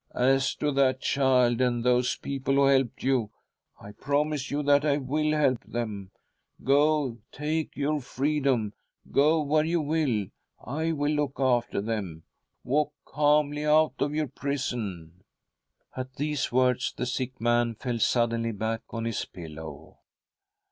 [0.33, 3.29] "As to that child, and those people who helped you,
[3.79, 6.09] I promise you that I will help them.
[6.63, 7.19] Go!
[7.31, 8.73] take your freedom—
[9.11, 10.25] go where you will.
[10.59, 12.23] I will look after them.
[12.63, 15.21] Walk calmly out of .your prison!"
[15.95, 19.99] At these words ihe sick man fell suddenly back on his pillow.